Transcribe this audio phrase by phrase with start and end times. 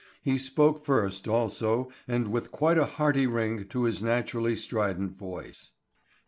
[0.23, 5.73] He spoke first also and with quite a hearty ring to his naturally strident voice.